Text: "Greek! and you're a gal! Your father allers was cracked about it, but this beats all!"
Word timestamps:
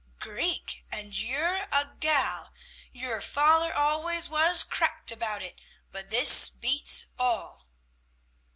"Greek! 0.17 0.83
and 0.91 1.15
you're 1.19 1.67
a 1.71 1.95
gal! 1.99 2.51
Your 2.91 3.21
father 3.21 3.71
allers 3.71 4.29
was 4.29 4.63
cracked 4.63 5.11
about 5.11 5.43
it, 5.43 5.59
but 5.91 6.09
this 6.09 6.49
beats 6.49 7.05
all!" 7.19 7.67